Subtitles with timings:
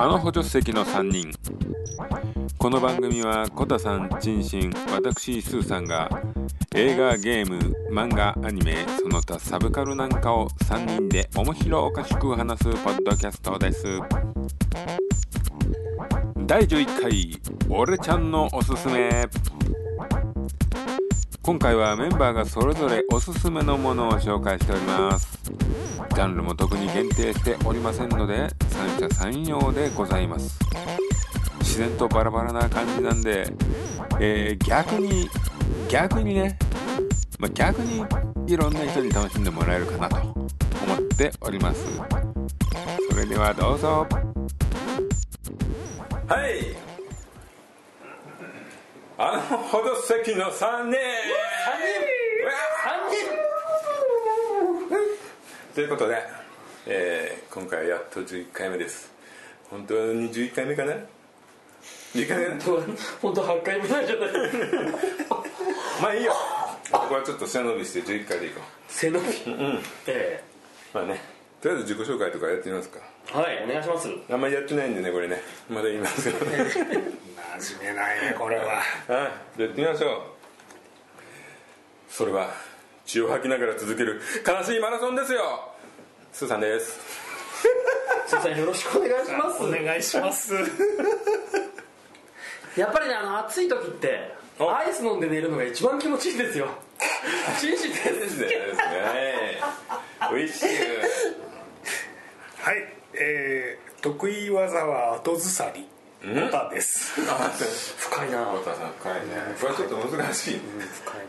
[0.00, 1.32] あの補助席の3人。
[2.56, 6.08] この番組はコタさんチンシン私スーさんが
[6.72, 7.58] 映画ゲーム
[7.90, 13.98] 漫画アニメその他サブカルなんかを3人で面白おかしく話すポッドキャストです。
[16.46, 19.26] 第11回「俺ちゃんのおすすめ」
[21.42, 25.67] 今回はメンバーがそれぞれおすすめのものを紹介しております。
[26.14, 30.58] ジャンルも特に限定しておりませんので三者三様でございます。
[31.60, 33.46] 自然とバラバラな感じなんで、
[34.20, 35.28] えー、逆に
[35.88, 36.58] 逆にね、
[37.38, 38.04] まあ、逆に
[38.46, 40.46] いろんな人に楽しんでもらえるかなと思
[40.98, 41.84] っております。
[43.10, 44.06] それではどうぞ。
[46.26, 46.76] はい。
[49.18, 50.90] あのほど席の3人。
[50.90, 52.17] 3人
[55.78, 56.18] ということで、
[56.88, 59.12] えー、今回やっと11回目です。
[59.70, 60.92] 本当に11回目かな
[62.16, 62.46] ？11回目？
[63.22, 64.30] 本当8回目なんじゃない。
[66.02, 66.32] まあいいよ。
[66.90, 68.92] ここはちょっと背伸びして11回でいこう。
[68.92, 69.26] 背伸び？
[69.46, 70.42] うんえ
[70.92, 71.22] まあね。
[71.62, 72.98] とりあえず自己紹介とかやってみますか。
[73.32, 74.08] えはいお願いします。
[74.32, 75.40] あんまりやってないんでねこれね。
[75.70, 76.44] まだ言いますけど。
[76.50, 76.96] 馴
[77.60, 78.64] 染めないねこれは。
[78.64, 78.82] は
[79.56, 80.22] いやってみましょう。
[82.12, 82.50] それは
[83.08, 85.72] 血を吐きながら続ける悲しいマラソンですよ。
[86.30, 87.00] スーさんです。
[88.26, 89.64] すいませんよろしくお願いします。
[89.64, 90.52] お願いします。
[92.76, 94.70] やっぱりねあの暑い時ってお。
[94.70, 96.68] アイス飲んで寝るのが一番気持ちいいんですよ。
[97.58, 98.48] 紳士ですですね。
[100.30, 100.66] おいしい。
[102.60, 102.92] はい。
[103.14, 105.88] えー、得意技は後ずさり。
[106.22, 107.14] ボタです。
[107.26, 107.50] あ
[107.96, 108.48] 深いな。
[108.48, 109.20] 小田さん深いね。
[109.58, 111.20] これはちょっと難しい深い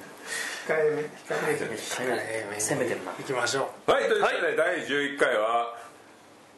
[0.70, 2.16] 控えめ控えめじゃない深いな
[2.60, 3.12] 攻めてるな。
[3.14, 5.76] 行きましょはいということで、第11回は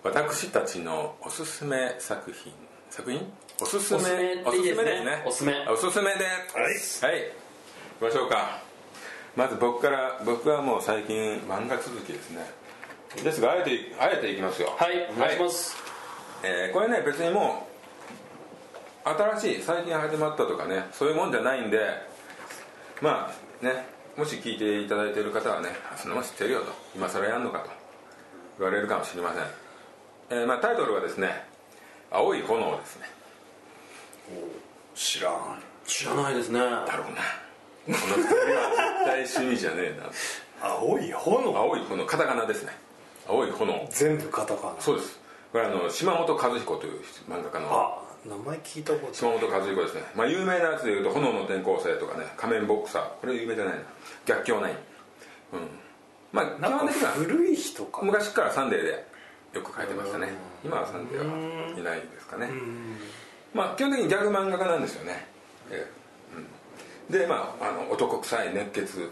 [0.03, 2.51] 私たちのおすすめ作品。
[2.89, 3.31] 作品？
[3.61, 3.99] おすすめ。
[4.43, 5.23] おすすめですね。
[5.25, 6.13] おすすめおすすめ。
[6.15, 6.25] で。
[6.25, 7.13] はい。
[7.13, 7.31] はい。
[8.01, 8.59] 行きましょうか。
[9.37, 12.45] まず僕から僕はもう最近漫画続きですね。
[13.23, 14.75] ですがあえてあえていきますよ。
[14.77, 15.07] はい。
[15.15, 15.77] お願いします、
[16.43, 17.67] えーこれね別にも
[19.05, 21.79] う新しい最近始まったとかねそういうもんじゃないんで
[22.99, 23.85] まあね
[24.17, 27.69] もし聞いていただいている方はねあそんなもん知ってるよと今更やんのかと
[28.59, 31.45] 言われるかもしれません、えーまあ、タイトルはですね
[32.11, 33.09] 「青い炎」ですね。
[34.29, 35.61] う知らん。
[35.85, 36.59] 知らないですね。
[36.59, 37.97] だろうな。
[37.97, 39.99] この二人は絶対趣味じゃねえ
[40.61, 40.67] な。
[40.67, 41.57] 青い炎？
[41.57, 42.71] 青い炎カタカナですね。
[43.27, 43.87] 青い炎。
[43.89, 44.81] 全部カタカナ。
[44.81, 45.19] そうです。
[45.51, 53.81] これあの島本和彦という漫画家のあ名前聞いたこと島本和彦ですね、まあ、有名なやつでいうと「炎の転校生」とかね「仮面ボクサー」これ有名じゃないな
[54.25, 54.75] 「逆境ナイン」
[55.53, 55.69] うん。
[56.31, 58.01] まあ基本的には古い人か。
[58.01, 59.05] な昔から「サンデー」で
[59.53, 60.29] よく書いてましたね。
[60.63, 62.49] 今は「サンデー」はいないですかね。
[63.53, 65.27] まあ基本的にギャグ漫画家なんですよね、
[65.71, 66.37] ええ。
[67.09, 69.11] うん、でまああの男臭い熱血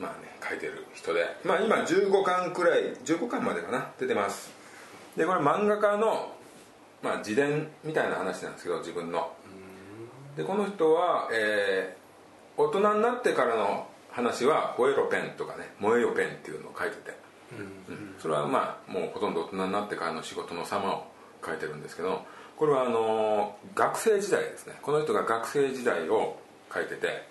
[0.00, 1.36] まあね書いてる人で。
[1.44, 3.92] まあ今15巻くらい15巻までかな。
[4.00, 4.50] 出てます。
[5.16, 6.32] でこれ漫画家の、
[7.02, 9.32] まあ、自伝みたいな話なんですけど自分の。
[10.36, 12.00] でこの人は、えー
[12.56, 17.16] 大人になってからの話は「吠えろペン」とかね「燃えよペン」っていうのを書いてて、
[17.88, 18.14] うん。
[18.18, 21.06] それはまあもうほとんど大人になってからの仕事の様を
[21.44, 22.22] 書いてるんですけど
[22.58, 24.78] これはあのー学生時代ですね。
[24.82, 26.36] この人が学生時代を
[26.74, 27.26] 書いてて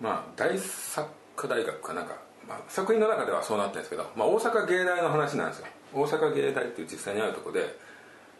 [0.00, 2.14] まあ大作家大学かなんか、
[2.46, 5.66] まあ、作品の中ではそうなってるんですけど、まあ、大阪芸大の話なんですよ。
[5.92, 7.76] 大阪芸大っていう実際にあるとこで、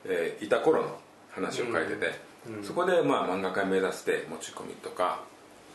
[0.04, 0.98] えーいた頃の
[1.30, 2.12] 話を書いてて、
[2.62, 5.22] そこでまあ漫画家目指して持ち込みとか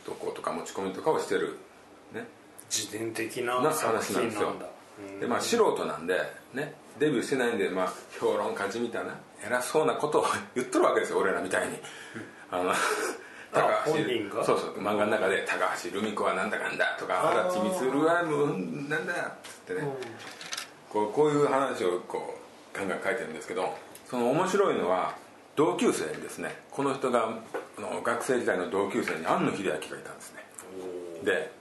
[0.05, 1.57] 投稿とか持ち込みとかをしてる
[2.13, 2.25] ね。
[2.69, 4.53] 自伝的な話なんですよ。
[5.19, 6.19] でまあ素人なんで
[6.53, 6.73] ね。
[6.99, 9.13] デビューしてないんで、まあ、評論家じみたいな
[9.45, 10.25] 偉そうなことを
[10.55, 11.79] 言っとるわけですよ俺らみたいに。
[12.49, 12.73] あの
[13.53, 14.79] 高橋そうそう。
[14.79, 18.47] 漫画の中で「高橋留美子はなんだかんだ」とか「荒地光はもう
[18.89, 19.87] なんだ」っつってね
[20.89, 22.35] こうこういう話をこ
[22.73, 23.77] うガンガン書いてるんですけど
[24.09, 25.15] その面白いのは
[25.55, 26.55] 同級生にですね。
[26.71, 27.29] この人が
[27.79, 30.43] の学生時代の同級生に庵野秀明がいたんですね。
[31.23, 31.51] で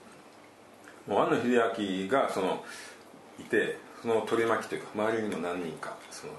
[1.07, 2.63] もう庵野秀明がその
[3.39, 6.33] いてその取り巻きというか周りにも何人かその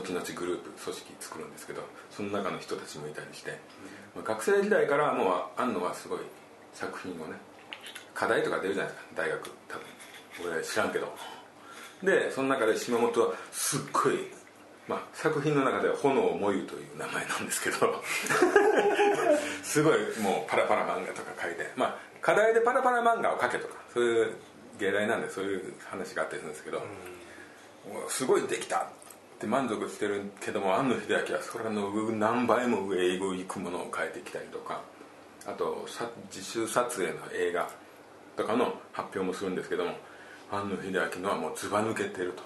[0.00, 3.58] 後々グループ組織作るんですけどその中の人たちもいたりして、
[4.14, 6.18] まあ学生時代からもう庵野はすごい
[6.74, 7.36] 作品をね
[8.14, 9.10] 課題とか出るじゃないですか。
[9.16, 10.52] 大学多分。
[10.52, 11.12] 俺知らんけど。
[12.02, 14.28] でその中で島本はすっごい
[14.88, 18.02] まあ、作品の中では「炎を燃ゆ」という名前なんですけど。
[19.62, 24.34] すごいもうパラパラ漫画とか書いてまあ課題でパラパラ漫画を描けとかそういう
[24.78, 26.82] 芸大なんでそういう話があったりするんですけど、
[28.08, 28.82] すごいできたっ
[29.38, 34.80] て満足してるけども庵野秀明はそれの何倍も上へ行くものを変えてきたりとか。
[35.48, 35.86] あと
[36.30, 37.70] 自主撮影の映画
[38.36, 39.94] とかの発表もするんですけども
[40.50, 42.42] 庵野秀明のはもうずば抜けてると。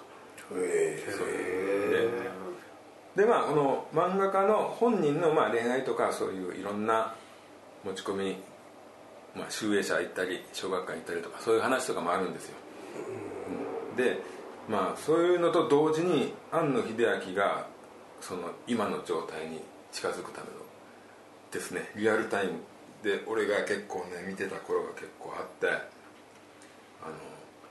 [3.16, 7.14] でまあこの漫画家の本人のまあ恋愛とかそういういろんな
[7.84, 8.36] 持ち込み
[9.34, 12.56] まあ、集英社行ったり小学館行ったりとかそういう話とかもあるんですよ、
[13.96, 14.18] で
[14.68, 16.94] まあそういうのと同時に庵野秀
[17.28, 17.66] 明が
[18.20, 19.60] その今の状態に
[19.90, 20.52] 近づくための
[21.50, 22.52] ですねリアルタイム。
[23.02, 25.80] で俺が結構ね見てた頃が結構あってあの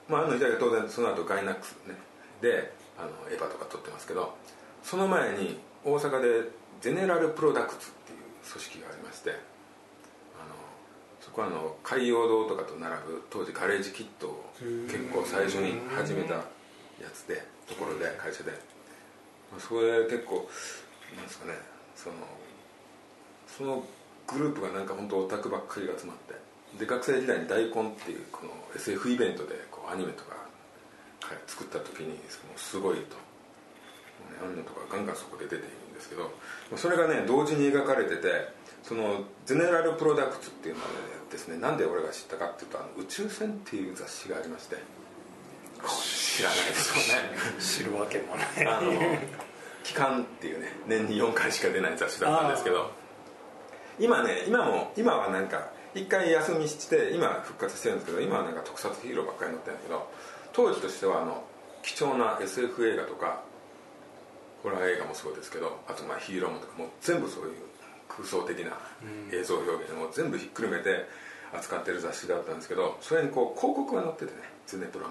[0.09, 1.95] まあ庵野秀明は当然その後ガイナックスね
[2.41, 4.35] であのエヴァとか撮ってますけど
[4.83, 6.49] その前に大阪で
[6.81, 8.19] ゼネラルプロダクツっていう
[8.51, 9.37] 組織がありましてあの
[11.19, 14.51] そこはあの海洋堂とかと並ぶ当時ガレージキットを
[14.87, 16.41] 結構最初に始めたや
[17.13, 18.71] つでところで会社で。
[19.59, 20.47] それ結構
[21.15, 21.53] なんですかね
[21.95, 22.15] その
[23.47, 23.83] その
[24.27, 26.35] グループがなんか本当オタクばっかりが集まって
[26.79, 30.37] で学生時代に大根っていうこの SF イベントでこうアニメとか
[31.47, 32.17] 作った時に
[32.55, 33.17] すごいと。
[34.43, 36.31] アニメとかガンガンそこで出ているんですけど
[36.77, 38.49] それがね同時に描かれてて
[38.83, 40.87] そのゼネラルプロダクツっていうのは
[41.29, 44.77] ですねなんで俺が知ったかっていうとあの宇宙船っていう雑誌がありまして。
[45.81, 47.29] 知らないですよね。
[47.59, 48.67] 知るわけもない。
[48.67, 48.91] あの
[49.83, 52.91] 期間っていうね年に4回しか出ない雑誌だったんですけど。
[53.99, 60.07] 今ね今も今はなんか一回休みして今復活してるんですけど今はなんか特撮ヒーローばっかり載ってるんだけど
[60.53, 61.43] 当時としてはあの
[61.83, 63.41] 貴重な SF 映画とか
[64.63, 67.55] ホラー映画もそうですけどあとまあヒーローもとかもう全部そういう
[68.07, 68.77] 空想的な
[69.31, 71.07] 映像表現を全部ひっくるめて
[71.53, 74.37] 扱ってる雑誌だったんですけどそれにこう広告が載っててね
[74.67, 75.07] ゼネプロ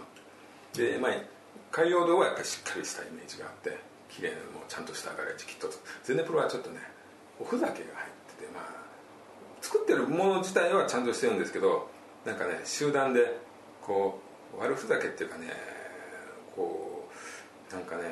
[0.75, 1.13] で、まあ、
[1.71, 3.79] 海洋堂はやっぱりしっかりしたイメージがあって
[4.09, 5.69] 綺麗なもうちゃんとしたガレージきっと。
[6.05, 6.79] ゼネプロはちょっとね
[7.41, 7.85] おふざけが入っ
[8.37, 8.65] ててまあ
[9.61, 11.89] 作ってるもの自体はちゃんとしてるんですけど
[12.25, 13.39] なんかね集団で
[13.83, 15.49] こう悪ふざけっていうかね
[16.55, 17.09] こ
[17.71, 18.05] うなんかね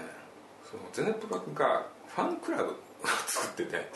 [0.70, 2.74] そのゼネプロがファンクラブを
[3.26, 3.90] 作ってて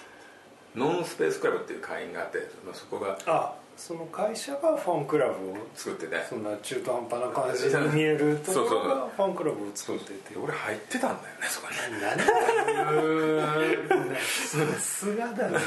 [0.75, 10.37] ノンスペースクラブっていう会員があって、まあ、そこがあその会社がファンクラブを作っててそんな中途半端な感じに見えるところがファンクラブを作ってて。
[10.39, 11.75] 俺入ってたんだよねそこに
[14.21, 15.59] さすがだね。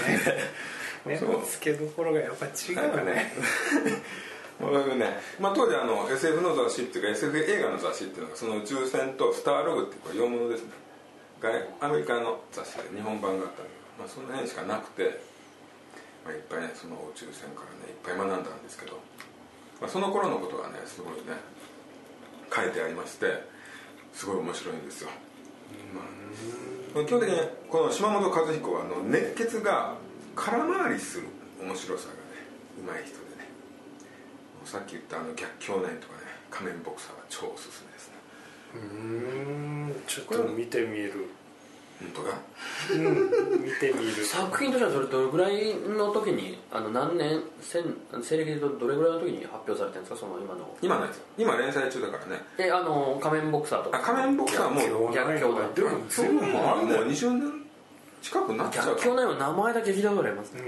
[1.06, 3.31] 目の付けどころがやっぱ違うね
[4.96, 5.19] ね。
[5.40, 10.72] まあ、当時あの SF の雑誌っていうか SF 映画の雑誌っていうのがその宇宙船とスターログっていうこれ洋物ですね。
[11.81, 15.19] アメリカの雑誌で日本版があったんでまあ、その辺しかなくて、
[16.25, 19.00] まあ、いっぱいねその宇宙船からねいっぱい学んだんですけど、
[19.80, 21.40] まあ、その頃のことがねすごいね
[22.51, 23.44] 書いてありまして
[24.13, 25.10] すごい面白いんですよ、
[26.94, 29.96] まあ、基本的にこの島本和彦はあの熱血が
[30.36, 31.28] 空回りする
[31.62, 32.19] 面白さがね
[32.80, 33.25] うまい人
[34.66, 38.16] さっき言ったあの逆境年とかね仮面ボクサーは超おすすめですね。
[38.76, 41.28] うんちょっと見てみる。
[41.98, 42.38] 本当だ、
[42.92, 42.98] う
[43.58, 44.12] ん、見てみる。
[44.28, 50.18] 作品としてはそれどれぐらいの時にあの何年西暦でどれぐらいの時に発表されてるんですか？
[50.20, 50.78] その今の。
[50.82, 51.22] 今のやつ。
[51.38, 52.44] 今連載中だからね。
[52.58, 54.00] えあの仮面ボクサーとか。
[54.00, 57.66] 仮面ボクサーも逆境でも全部もう20年
[58.22, 60.62] 近くなっちゃう逆境内は名前だけ聞いたことありますね。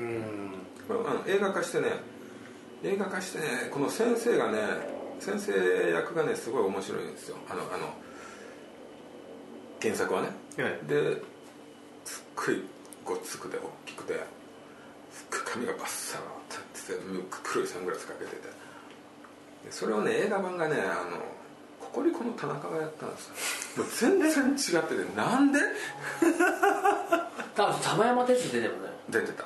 [0.90, 1.92] あの映画化してね
[2.84, 4.60] 映画化してねこの先生がね
[5.20, 5.52] 先生
[5.92, 7.38] 役がねすごい面白いんですよ。
[7.50, 7.94] あのあの
[9.82, 11.22] 原作はね、はい、で
[12.06, 12.64] すっごい
[13.04, 17.06] ごっつくて大きくてすっごい髪がバッサー立ってて
[17.44, 18.68] 黒いサングラスかけてて。
[19.70, 21.18] それをね映画版がねあの
[21.80, 23.28] ココリコの田中がやったんです
[23.76, 23.84] よ。
[23.84, 25.60] もう全然違っててなんで？
[27.56, 28.90] 多分玉山哲司出てもね。
[29.10, 29.46] 出てた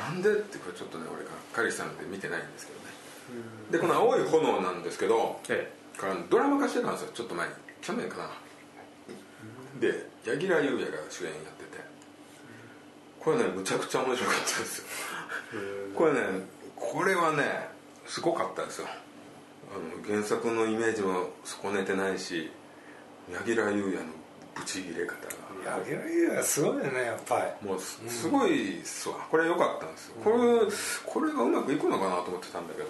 [0.00, 2.86] なんでってこれちょっとね俺がっかりしたので見てないんですけどね。
[3.70, 7.10] でこの「青い炎」なんですけど、ええ、ドラマ化してたんですよ。
[7.12, 8.30] ちょっと前に去年かな。
[9.80, 11.84] で柳楽優弥が主演やってて。
[13.20, 14.84] これねむちゃくちゃ面白かったですよ。
[15.94, 16.20] これね
[16.74, 17.68] これはね
[18.06, 18.88] すごかったですよ。
[18.88, 22.50] あの原作のイメージも損ねてないし
[23.30, 24.04] 柳楽優弥の
[24.54, 25.14] ブチギレ方。
[25.28, 27.68] が柳楽優弥すごいよねやっぱり。
[27.68, 29.16] もうすごいっすわ。
[29.30, 30.36] これ良かったんですよ、これ
[31.06, 32.88] これがうまくいくのかなと思ってたんだけど、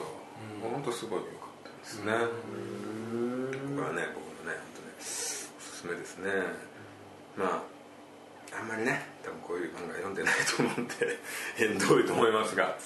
[0.65, 2.13] うん、本当すごい良かったですね、
[3.77, 4.31] これはね僕
[5.81, 6.31] すめですね。
[7.39, 7.65] ま
[8.53, 11.17] ああんまりね多分こういう漫画読んでないと思うんで
[11.57, 12.77] 縁遠いと思いますが。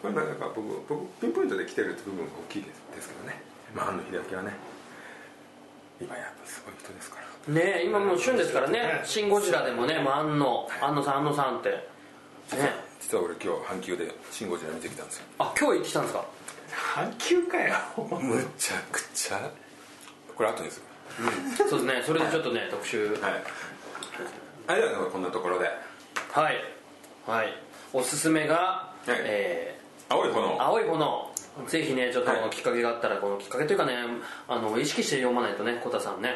[0.00, 3.42] これなんか僕僕ピンポイントで来てるって部分が大きいですですけどね。
[3.74, 4.56] まあ庵野秀明はね
[6.00, 7.16] 今やっぱすごい人ですか
[7.48, 7.54] ら。
[7.54, 11.68] ね今もう旬ですからね「シン・ゴジラ」でもね安野安野さん安野さんって。
[11.70, 11.84] ね。
[13.00, 15.24] 実は俺今日阪急で「シン・ゴジラ」見てきたんですよ。
[15.38, 16.24] あ今日行ってきたんですか？
[16.96, 17.74] 阪急かよ。
[18.20, 19.50] むちゃくちゃ。
[20.36, 20.86] これ後にする。
[21.56, 22.02] そうですね。
[22.04, 23.08] それでちょっとね特集。
[23.20, 23.42] はい。
[24.66, 25.70] あれではこんなところで。
[26.32, 26.56] はい。
[27.26, 27.54] はい。
[27.92, 29.16] おすすめが、はい。
[29.20, 30.58] え青い炎。
[30.58, 31.33] ー青い炎
[31.68, 32.50] ぜひねちょっとはい。
[32.50, 33.94] きっかけがあったらこのきっかけというかね
[34.48, 36.30] あの意識して読まないとねコタさんね。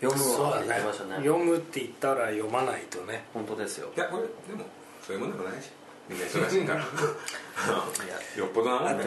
[0.00, 0.58] 読むわ。
[0.58, 1.16] って言ってましたね。
[1.16, 3.24] 読むって言ったら読まないとね。
[3.32, 3.90] 本当ですよ。
[3.96, 4.66] いやこれでも
[5.02, 5.70] そういうもんでもないし。
[6.08, 6.80] みんな忙しいから。
[8.36, 9.04] よっぽどなね。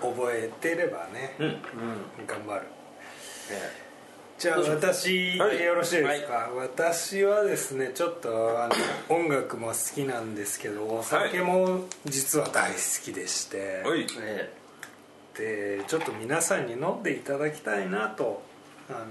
[0.00, 1.60] 覚えてればね、うん。
[2.26, 2.62] 頑張る。
[4.38, 8.68] じゃあ私はよろしいですか、私はですねちょっとあ
[9.08, 14.06] の音楽も好きなんですけどお酒も実は大好きでして、はい。
[14.20, 14.52] え
[15.38, 18.42] でちょっと皆さんに飲んでいただきたいなと
[18.90, 19.06] あの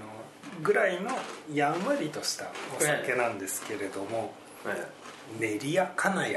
[0.62, 1.10] ぐらいの
[1.52, 2.46] やんわりとした
[2.78, 4.32] お酒なんですけれども、
[5.38, 6.36] 練り屋金谷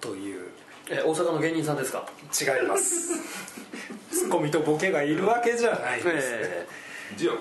[0.00, 0.48] というー
[0.90, 2.06] えー大阪の芸人さんですか？
[2.38, 3.12] 違います。
[4.10, 6.66] ツッコミとボケがいるわけじゃないです、え
[7.16, 7.34] 字は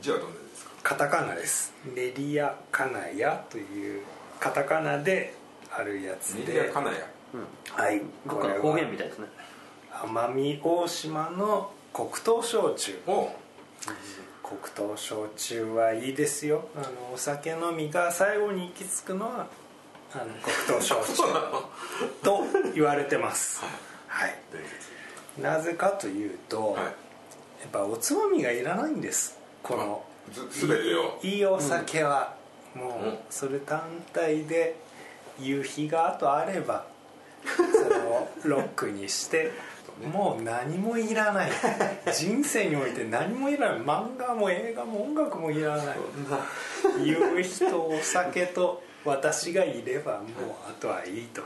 [0.00, 0.70] 字はどんなですか？
[0.82, 1.72] カタカナです。
[1.94, 3.18] 練り屋金谷
[3.50, 4.02] という
[4.38, 5.34] カタカナで
[5.70, 7.02] あるやつ新で谷金谷。
[7.72, 8.00] はい。
[8.28, 9.26] どっかの方言みたいですね
[10.02, 12.98] 奄美大島の黒糖焼酎。
[13.06, 13.30] お
[14.42, 16.68] 黒糖焼酎はいいですよ。
[16.76, 19.46] あのお酒飲みが最後に行き着くのは
[20.12, 20.24] あの
[20.66, 21.22] 黒糖焼酎
[22.22, 23.62] と言われてます。
[24.08, 24.38] はい。
[25.40, 26.82] なぜかというと、はい。
[26.82, 26.90] や
[27.68, 29.38] っぱおつまみがいらないんです。
[29.62, 30.04] この
[31.22, 32.34] いいお酒は、
[32.74, 33.08] もうん。
[33.12, 33.80] うそれ単
[34.12, 34.76] 体で
[35.38, 36.86] 夕日があとあれば
[37.46, 39.52] それをロックにして
[40.02, 41.50] もう何もいらない。
[42.12, 43.80] 人生において何もいらない。
[43.80, 45.96] 漫画も映画も音楽もいらない。
[47.04, 50.24] 夕日とお酒と私がいればもう
[50.68, 51.42] あとはいいと。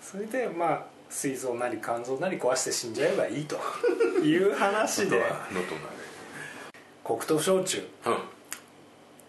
[0.00, 3.58] それでまあ膵臓なり肝臓なり壊して死んじゃえばいいと。
[4.22, 5.22] いう話で。
[7.04, 7.86] 黒糖焼酎。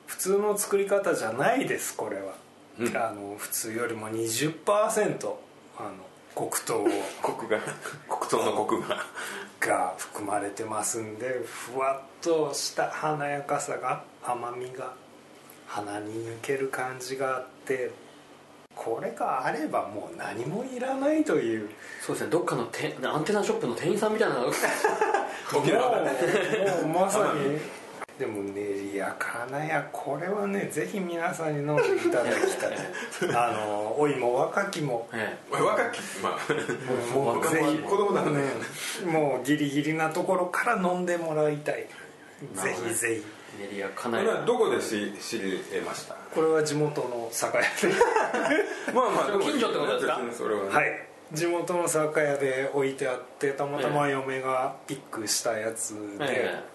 [0.08, 2.34] 普通の作り方じゃないですこれは、
[2.80, 2.96] うん。
[2.96, 5.34] あの普通よりも20%
[5.80, 5.90] あの
[6.36, 6.84] 黒糖を。
[6.86, 7.60] うんコクが
[8.08, 8.98] 黒糖のコクが。
[9.62, 14.94] が含まれてますんでふわっとした華やかさが甘みが
[15.68, 17.92] 鼻に抜ける感じがあって
[18.76, 21.70] これがあればもう何もいらないという。
[22.02, 22.32] そうですね。
[22.32, 24.36] どっかのてアンテナショップの店員さんみたいな。
[24.42, 24.48] もう
[26.88, 27.60] もうまさに
[28.22, 28.62] でも練
[28.92, 32.78] りや金やこれはねぜひ皆さんに飲んでいただきたい。
[33.36, 35.10] あの老いも若きも。
[35.12, 37.16] え若きまあ。
[37.16, 37.78] もうぜひ。
[37.80, 38.44] 子供だね。
[39.12, 41.88] もうギリギリなところから飲んでもらいたい。
[42.54, 43.26] ぜひぜひ。
[43.60, 46.14] え練り屋かこなりどこで知知り得ました？
[46.34, 47.70] これは地元の酒屋で。
[48.94, 50.20] まあまあでも近所ってことですか？
[50.32, 50.70] それはね。
[50.70, 51.08] はい。
[51.34, 56.71] 地元の酒屋で置いてあってたまたま嫁がピックしたやつで、ええ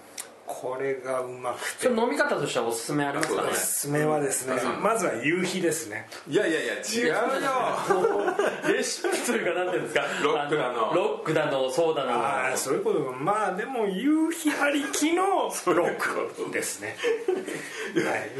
[0.46, 1.88] これがうまくて。
[1.88, 3.48] 飲み方としてはおすすめありますかね？
[3.50, 6.08] おすすめはですねまずは夕日ですね。
[6.28, 7.14] いやいやいや違うよ。
[8.72, 10.02] レシピというかなんていうんですか？
[10.22, 10.92] ロックだの。
[10.92, 12.12] あロックだのそうだの。
[12.14, 13.12] ああそういうことか。
[13.12, 15.24] まあでも夕日ありきの
[15.66, 16.96] ロックですね。
[17.96, 18.30] はい。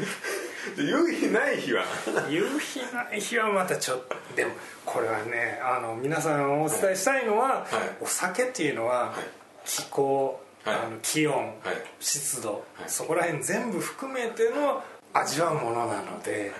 [0.77, 1.83] 夕日ない日は。
[2.29, 4.51] 夕日ない日はまたちょっとでも
[4.85, 7.65] これはねあの皆さんお伝えしたいのは、はい。
[8.01, 9.21] お酒っていうのは、い。
[9.65, 11.53] 気候、はいあの気温、はい。
[11.99, 12.89] 湿度、はい。
[12.89, 14.83] そこら辺全部含めての
[15.13, 16.51] 味わうものなので、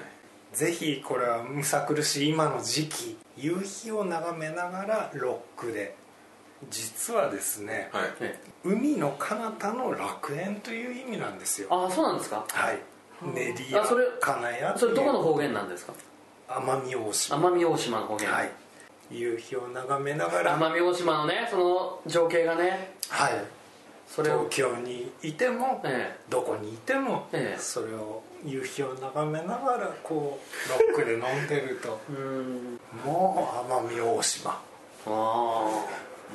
[0.54, 5.96] ぜひこれはむさ苦しい今の時期夕日を眺めながらロックで。
[6.72, 8.04] 実はですね、はい。
[8.20, 11.68] ええ海の彼方の楽園という意味なんですよ。
[11.70, 12.44] ああそうなんですか？
[12.48, 12.80] はい。
[13.22, 15.94] 練り屋あそれ金谷それどこの方言なんですか？
[16.48, 17.38] 奄美大島。
[17.38, 18.32] 奄美大島の方言。
[18.32, 18.52] はい。
[19.12, 20.58] 夕日を眺めながら。
[20.58, 22.96] 奄美大島のねその情景がね。
[23.10, 23.34] はい
[24.08, 27.60] それを東京にいても、えどこにいても、ええ。
[27.60, 32.00] それを夕日を眺めながらこうロックで飲んでると。
[33.06, 34.52] もう奄美大島。
[34.52, 34.60] あ
[35.06, 35.10] あ。
[35.10, 35.80] も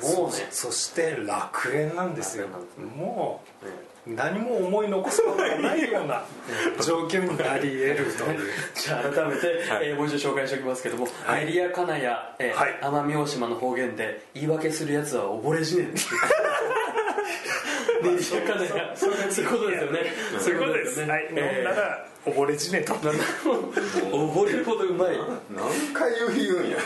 [0.01, 0.47] うね。
[0.49, 2.47] そそして楽園なんですよ。
[2.95, 6.23] もえう何も思い残すことがないような
[6.85, 8.49] 状況になり得るという。
[8.49, 11.43] え じゃあ改めて、えーもう一度紹介しておきますけども「はい。
[11.43, 12.79] エリアカナヤ、えーはい。
[12.81, 15.93] 奄美大島の方言で言い訳するやつは溺れ死ねん」エ
[18.03, 19.17] リアカナヤそういう
[19.49, 19.99] ことですよね。
[20.39, 23.11] そういうことです、はい、飲んだえら溺れ死ねと、ー
[24.11, 25.17] 溺れるほどうまい。
[25.51, 26.77] 何回夕日言うんや。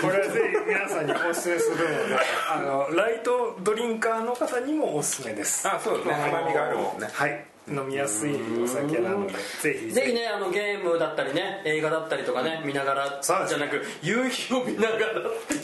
[0.00, 2.16] これはぜひ皆さんにお勧めするので
[2.50, 5.68] あのライトドリンカーの方にもおすすめです。
[5.68, 6.14] あそうですね。
[6.14, 7.08] 甘みがあるもんね。
[7.12, 7.44] はい。
[7.70, 10.14] 飲みやすいお酒なのでぜひぜひ。
[10.14, 14.98] ねあのゲームだったりね映画だったりとかね見ながらじゃなく夕日を見ながら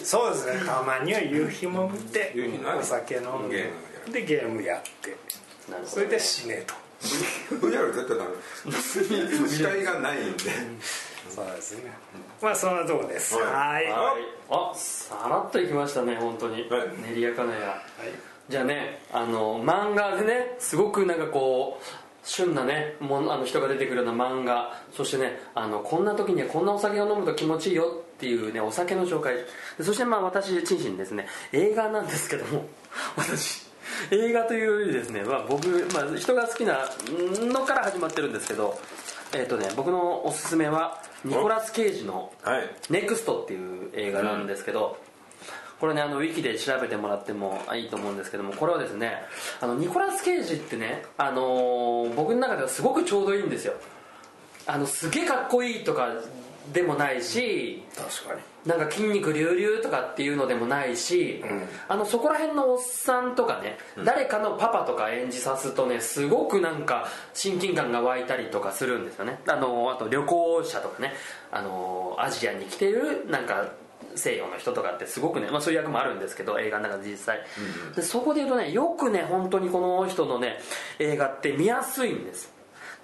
[0.03, 0.61] そうですね。
[0.67, 5.17] たまには夕日も見て夕日のあるお酒飲んゲーでムでゲームやって。
[5.85, 6.75] それで死ねと。
[7.57, 10.39] VR 絶対ダメ視界がないんで。
[11.29, 11.93] そうですね。
[12.41, 13.35] まあそんなとこです。
[13.37, 13.87] はい。
[14.51, 16.89] あさらっといきましたね本当に、はい。
[17.09, 17.83] 練りやかなや。
[18.49, 21.85] じゃあねあの漫画でねすごくなんかこう
[22.23, 24.73] 旬なねものあの人が出てくるような漫画。
[24.93, 29.35] そしてねあのこんな時にはこんなお酒を飲むと気持ちいいよっていうねお酒の紹介。
[29.79, 32.67] でそしてまあ私チンシンですね映画なんですけども。
[33.17, 33.64] 私
[34.11, 36.89] 映画というよりですね、まあ、僕、まあ、人が好きな
[37.53, 38.79] のから始まってるんですけど
[39.35, 44.97] えっ、とね僕のおすすめはニコラス・ケイジのはい「ネクストっていう映画なんですけど、
[45.81, 49.23] これねあのウィキで調べてもらってもいいと思うんですけどもこれはですね
[49.61, 53.75] あのニコラス・ケイジってね、あのー僕の中ではすごくちょうどいいんですよ。
[54.67, 56.09] あのすげえかっこいいとか
[56.73, 58.41] でもないし確かに。
[58.65, 61.45] なんか筋肉隆々とかっていうのでもないし、
[61.87, 69.39] あのそこら辺のおっさんとかね、誰かのパパとか演じさすとねすごくなんか親近感が湧いたりとかするんですよね。
[69.47, 71.13] あのあと旅行者とかね
[71.53, 73.71] あのアジアに来てるなんか
[74.15, 77.41] 西洋の人とかってすごくね、まあ、そういう役もあるんですけど映画の中で実際、
[77.95, 80.59] でそこで言うとねよくね本当にこの人のね
[80.99, 82.54] 映画って見やすいんです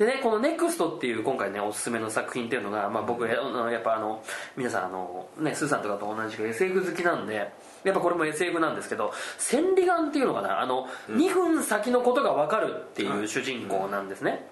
[0.01, 4.23] でねこの「NEXT」っていう今回ねおすすめの作品っていうのが、まあ、僕ややっぱあの
[4.57, 7.53] 皆さんあの、ね、スーさんとかと同じく SF 好きなんで
[7.85, 14.47] やっぱこれも SF なんですけど千里眼っていうのかなあの、2分先のことが分かるっていう主人公なんですね、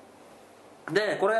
[0.92, 1.36] でこれ、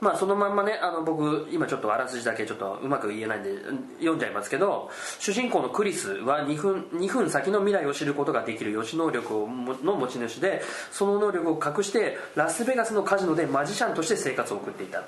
[0.00, 3.50] まあ、そのまんまねあの僕今ちょっとあらすじだけちょっとうまく言えないんで
[3.98, 15.02] 読んじゃいますけど主人公のクリスは2分 ,2 分先の未来を知ることができる予知能力をの持ち主でその能力を隠してラスベガスのカジノでマジシャンとして生活を送っていた。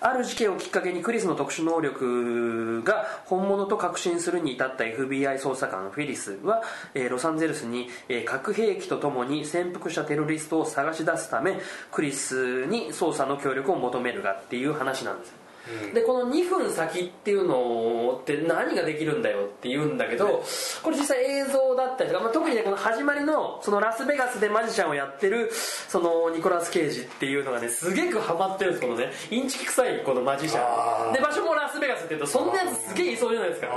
[0.00, 6.62] ある事件をきっかけにクリスの特殊能力が本物と確信するに至った FBI 捜査官フェリスは、
[6.94, 11.58] えーロサンゼルスに、えー核兵器とともに潜伏したテロリストを探し出すため
[11.90, 15.37] クリスに捜査の協力を求めるがっていう話なんです
[15.86, 20.44] よでこの2分先っていうのって何ができるんだよって言うんだけど
[20.82, 31.12] これ実際映像だったりとか、まあ、特にねこの始まりのそのラスベガスでマジシャンをやってるそのニコラス・ケイジっていうのがねすげえハマってるんですこのねインチキ臭いこのマジシャン。
[31.12, 33.68] で場所もラスベガスっていうとそんなやつすげえいそうじゃないですか。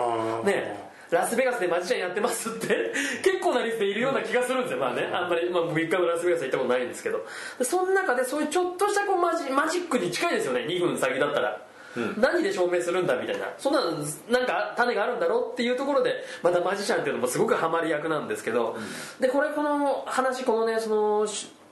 [0.45, 0.91] ね。
[1.11, 7.25] ラスベガスでマジシャンやってますって 結構な率でいるような気がするんですよ、まあねあんまり、まあ、僕一回もラスベガス行ったことないんですけど。
[7.59, 10.61] でその中でそういうちょっとしたこうマジマジックに近いですよね。
[10.61, 11.61] 2分先だったら、
[12.17, 13.47] 何で証明するんだみたいな。
[13.57, 13.81] そんな
[14.29, 18.77] なんか種があるんだろうっていうところでまたマジシャンっていうのもすごくハマり役なんですけど、
[19.19, 21.27] でこれこの話このねその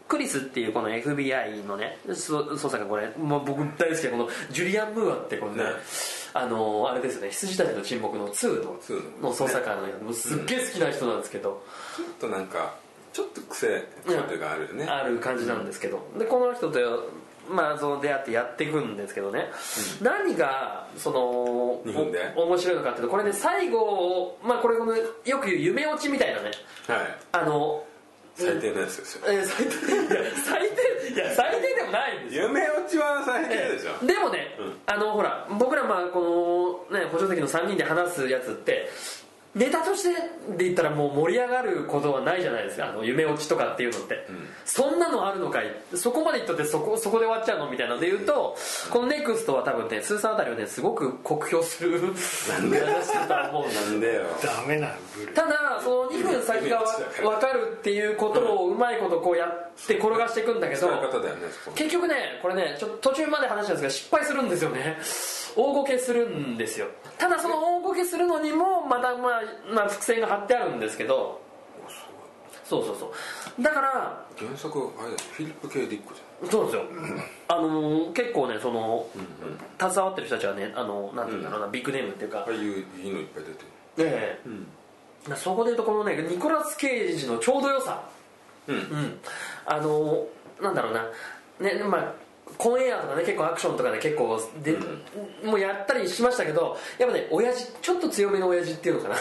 [0.07, 5.69] クリスっていうこの FBI のねそ捜査官これもう僕大好きなこのジュリアン・ムーアってこのねね。
[6.33, 11.63] あのあれですよね羊たちの沈黙の2の2の捜査官のもうすっげえ好きな人なんですけど、
[11.97, 12.75] ちょっとなんか
[13.13, 16.79] ちょっと癖癖があるよね、ある感じなんですけど、でこの人と
[17.49, 19.49] まあその出会ってやっていくんですけどね、
[20.01, 22.33] 何がその日本で？
[22.35, 24.85] お面白いのかっていうとこれね最後まあこれよ
[25.39, 26.51] く言う夢落ちみたいなね。
[26.87, 27.17] はい。
[27.33, 27.83] あの
[28.35, 29.25] 最低のやつですよ。
[29.27, 32.43] えー最低いや最低いや最低でもないんですよ。
[32.47, 34.47] 夢落ちは最低でしょ、でもね、
[34.85, 38.89] あのほら僕らまあこのね補助席の3人で話すやつって
[39.55, 40.13] ネタとして
[40.57, 42.89] で言ったらもう盛り上がることはないじゃないですか。
[42.89, 44.27] あの夢落ちとかっていうのって、
[44.63, 45.75] そんなのあるのかい？
[45.95, 47.71] そこまで言っとってそこそこで終わっちゃうの？
[47.71, 48.55] みたいなので言うと、
[48.91, 52.79] このネクストは多分ねスーさんあたりをねすごく酷評するなんで？
[52.79, 54.95] 話だとは思うなんでよダメな
[55.33, 56.85] ただその2分先がわ
[57.23, 60.97] 分かるっていうことをうまいことこうやって転がしていくんだけどね
[61.73, 64.97] 結局ねこれねちょ途中まで話したんですが失敗するんですよね。
[65.55, 66.85] 大ごけするんですよ。
[67.17, 69.38] ただその大ごけするのにもまたまあ、
[69.73, 71.41] まあ、伏線が張ってあるんですけど
[72.69, 73.11] そうそうそ
[73.59, 73.63] う。
[73.63, 76.21] だから原作あれだフィリップ・ケイ・ディックじ
[76.51, 76.83] そうですよ。
[77.47, 79.07] あのー結構ねその
[79.79, 82.39] 携わってる人たちはねあのなんていうんだろうな、ビッグネームっていうか。
[82.39, 83.65] ゃんああいういいのいっぱい出てる。
[83.97, 84.39] え
[85.29, 85.35] え。
[85.35, 88.03] そこでいうとこのねニコラス・ケイジのちょうど良さ。
[88.67, 88.75] うん。
[88.75, 89.19] うん。
[89.65, 90.27] あの
[90.61, 91.03] なんだろうな。
[91.59, 92.13] ねまあ
[92.59, 94.77] コンエアとかね結構アクションとかね結構で、
[95.45, 99.15] もうやったりしましたけどやっぱね親父ちょっと強めの親父っていうのかな。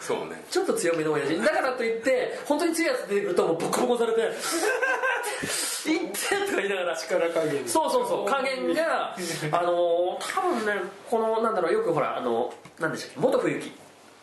[0.00, 0.42] そうね。
[0.48, 1.36] ちょっと強めの親父。
[1.42, 4.20] だからといって本当に強いやつ出てくるともうボコボコされて
[5.90, 6.96] 「いって!」とか言いながら。
[6.96, 7.68] 力加減。
[7.68, 8.26] そうそうそう。
[8.30, 9.16] 加減が
[9.50, 10.74] あの多分ね
[11.10, 13.20] このなんだろうよくほらあの何でしたっけ？
[13.20, 13.72] 元冬木ね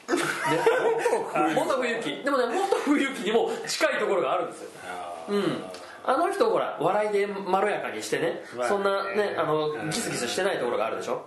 [1.55, 4.69] 元冬木でもね元冬木にも近いところがあるんですよ。
[4.85, 5.63] あうん
[6.07, 9.89] あの人ほら笑いでまろやかにしてね、まあそんなねあのうん。
[9.89, 11.25] ギスギスしてないところがあるでしょ？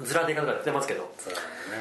[0.00, 1.12] ずらでかとか言ってますけど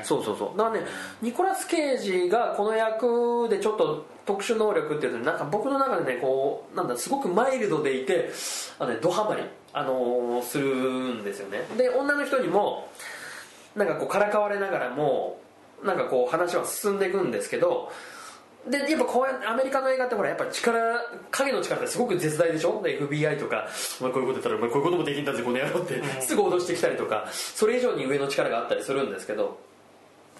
[0.03, 0.57] そうそうそうそう。
[0.57, 0.85] だからね
[1.21, 8.29] ニコラス・ケイジがこの役でちょっと特殊能力っていうとなんか僕の中でねこうなんだすごくマイルドでいて
[8.79, 11.63] あの、ね、ドハマり、あのーするんですよね。
[11.77, 12.89] で女の人にも
[13.75, 15.39] なんかこうからかわれながらも
[15.83, 17.91] なんかこう話は進んでいくんですけど
[18.69, 20.77] でやっぱこうやアメリカの映画ってほらやっぱ力
[21.31, 22.79] 影の力ってすごく絶大でしょ？
[22.83, 23.67] で FBI とか
[23.99, 29.57] お前こういうこと言ったらお前こういうこともできんだぜこの野郎ってすぐ脅してきたりとかそれ以上に上の力があったりするんですけど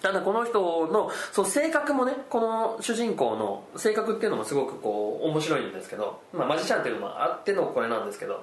[0.02, 8.42] ただこの人のそう性格もねこの主人公の性格っていうのもすごくこう面白いんですけど、まあ、マジシャンっていうのもあってのこれなんですけど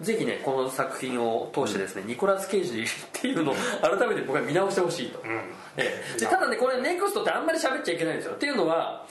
[0.00, 5.20] ぜひねこの作品を通してですね、ニコラス・ケイジっていうのを改めて僕は見直してほしいと、
[5.76, 6.20] ええ。
[6.20, 8.32] でただねこれネクストってあんまり喋っちゃいけないんですよ。
[8.34, 9.04] っていうのは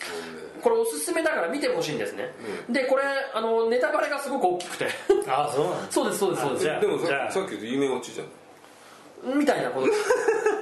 [0.62, 2.34] これおすすめだから見てほしいんですね、
[2.70, 4.88] でこれあのネタバレがすごく大きくて。
[5.28, 5.92] あそうなんだ。
[5.92, 6.64] そうですそうですそうです。
[6.64, 7.32] じゃあでもさじゃあ。
[7.32, 8.32] さっき言った夢落ちじゃない？
[9.24, 9.88] みたいなこと。
[9.88, 9.94] で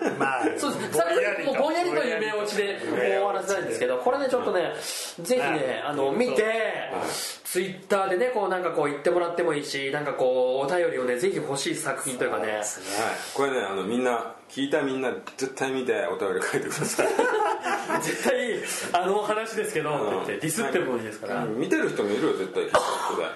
[0.09, 0.97] すまあそうです。
[0.97, 1.05] さ
[1.45, 4.73] もうぼんやりと夢落ちでもう終わらせたいんですけどこれねちょっとね
[5.21, 6.43] ぜひねあの見て
[7.43, 12.53] ツイッターでねこうなんかこう言ってもらってもいいしなんかこうお便りをねぜひ欲しい作品というかね。
[12.53, 12.63] はい
[13.33, 17.07] これねあのみんな聞いたみんな絶対見てお便り書いてください。
[18.01, 18.59] 絶対
[18.93, 21.45] あの話ですけどって言ってディスってもいいですから。
[21.45, 22.63] 見てる人もいるよ絶対。
[22.63, 22.77] 聞いて
[23.15, 23.31] くだ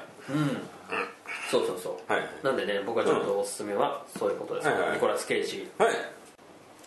[1.54, 2.12] そうそうそう。
[2.12, 2.28] はい。
[2.44, 4.68] なんでね僕はちょっとおすすめはそういうことです。
[4.68, 4.92] はいはい。
[4.94, 5.70] ニコラス・ケイジ。
[5.78, 5.90] はい。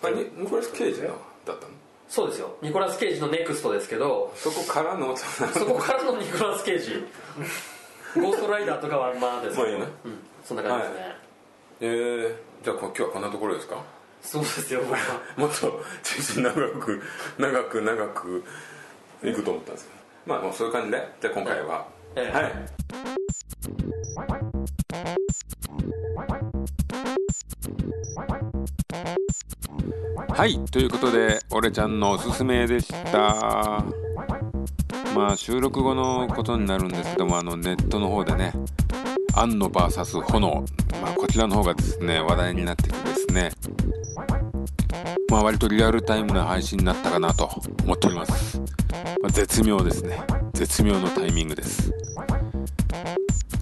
[0.02, 1.58] あニニコラス・ケイジのだったの？
[2.08, 2.56] そうですよ。
[2.62, 5.24] ニコラス・ケイジのネクストですけどそこからのそ
[5.66, 7.04] こからのニコラス・ケイジ。
[8.20, 9.78] ゴーストライダーとかはまあですけど。
[9.78, 10.18] ねうん。
[10.44, 11.16] そんな感じですね、
[11.80, 13.82] えー、じゃあこ今日はこんなところですか？
[14.22, 14.80] そうですよ
[15.36, 17.02] もっと中心長く
[17.38, 18.44] 長く長く
[19.22, 19.96] いくと思ったんですけど。
[20.34, 21.08] まあもうそういう感じで。
[21.20, 23.15] じゃあ今回は、ええはい
[24.16, 24.24] は
[30.46, 33.84] いということで俺ちゃんのおすすめでした。
[35.14, 38.54] まあ収録後のことになるんですけどもあのネットの方でね
[39.34, 40.64] 庵野 VS 炎、
[41.02, 43.50] まあ、こちらの方がですね話題になっててですね。
[45.30, 47.50] まあ割とリアルタイムな配信になったかなと
[47.84, 48.58] 思っております、
[49.20, 50.22] まあ絶妙ですね。
[50.54, 51.92] 絶妙のタイミングです。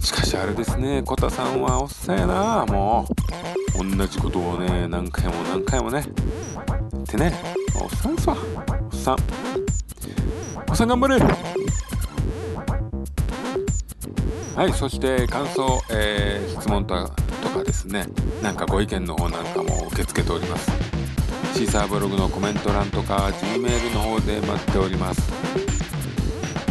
[0.05, 2.63] しかしあれですねコタさんはおっさんやな。
[2.67, 3.95] もう。
[3.97, 6.01] 同じことをね何回も何回もね。
[6.01, 7.33] ってね。
[7.81, 8.37] おっさんですわ
[8.91, 9.15] おっさん。
[10.69, 11.19] おっさん頑張れ。
[14.55, 18.05] はいそして感想、えー質問とかですね。
[18.43, 20.69] なんかご意見の方なんかも受け付けております。
[21.55, 25.33] シーサーブログのコメント欄とか G メールの方で待っております。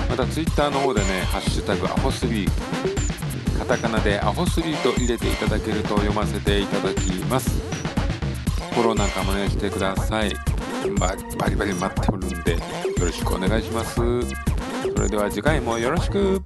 [0.08, 2.48] また Twitter の方でね「ハッシュタグアホ3」
[3.66, 7.48] カタカナでアホスリーと入れていただけると読ませていただきます。
[8.74, 10.34] フォローなんかもねしてください。
[11.00, 12.58] ババリバリ待っておるんでよ
[13.00, 13.94] ろしくお願いします。
[13.94, 14.02] そ
[15.00, 16.42] れでは次回もよろしく。